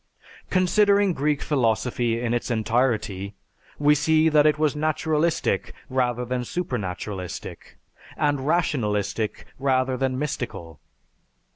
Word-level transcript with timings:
Considering 0.49 1.13
Greek 1.13 1.43
philosophy 1.43 2.19
in 2.19 2.33
its 2.33 2.49
entirety, 2.49 3.35
we 3.77 3.93
see 3.93 4.29
that 4.29 4.47
it 4.47 4.57
was 4.57 4.75
naturalistic 4.75 5.75
rather 5.91 6.25
than 6.25 6.43
supernaturalistic, 6.43 7.77
and 8.17 8.47
rationalistic 8.47 9.45
rather 9.59 9.95
than 9.97 10.17
mystical. 10.17 10.79